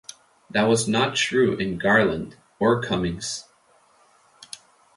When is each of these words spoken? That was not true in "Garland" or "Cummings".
That 0.49 0.63
was 0.63 0.87
not 0.87 1.15
true 1.15 1.55
in 1.57 1.77
"Garland" 1.77 2.35
or 2.57 2.81
"Cummings". 2.81 3.45